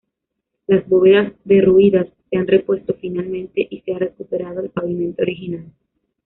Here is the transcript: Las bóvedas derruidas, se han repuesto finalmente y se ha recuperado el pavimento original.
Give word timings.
Las 0.65 0.89
bóvedas 0.89 1.31
derruidas, 1.43 2.07
se 2.27 2.37
han 2.39 2.47
repuesto 2.47 2.95
finalmente 2.99 3.67
y 3.69 3.81
se 3.81 3.93
ha 3.93 3.99
recuperado 3.99 4.59
el 4.61 4.71
pavimento 4.71 5.21
original. 5.21 5.67